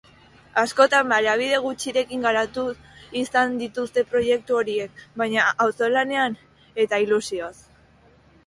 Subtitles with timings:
[0.59, 2.63] Askotan baliabide gutxirekin garatu
[3.21, 6.39] izan dituzte proiektu horiek, baina auzolanean
[6.87, 7.55] eta ilusioz.